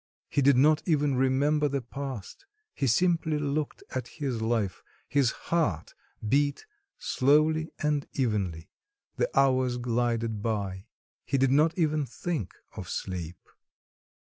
He 0.29 0.41
did 0.41 0.57
not 0.57 0.81
even 0.87 1.13
remember 1.13 1.67
the 1.69 1.83
past; 1.83 2.47
he 2.73 2.87
simply 2.87 3.37
looked 3.37 3.83
at 3.93 4.07
his 4.07 4.41
life; 4.41 4.81
his 5.07 5.29
heart 5.29 5.93
beat 6.27 6.65
slowly 6.97 7.69
and 7.77 8.07
evenly; 8.13 8.71
the 9.17 9.29
hours 9.39 9.77
glided 9.77 10.41
by; 10.41 10.87
he 11.23 11.37
did 11.37 11.51
not 11.51 11.77
even 11.77 12.07
think 12.07 12.55
of 12.75 12.89
sleep. 12.89 13.37